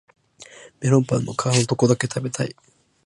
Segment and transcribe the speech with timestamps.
[0.79, 2.55] メロンパンの皮のとこだけ食べたい